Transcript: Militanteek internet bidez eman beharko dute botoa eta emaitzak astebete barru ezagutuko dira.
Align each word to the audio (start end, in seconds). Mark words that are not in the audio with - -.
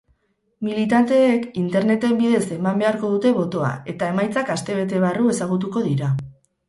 Militanteek 0.67 1.43
internet 1.63 2.07
bidez 2.21 2.41
eman 2.57 2.81
beharko 2.83 3.11
dute 3.17 3.35
botoa 3.37 3.69
eta 3.93 4.09
emaitzak 4.15 4.53
astebete 4.55 5.03
barru 5.05 5.29
ezagutuko 5.35 5.85
dira. 5.91 6.11